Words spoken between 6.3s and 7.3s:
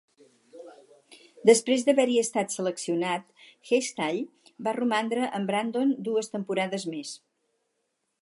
temporades més.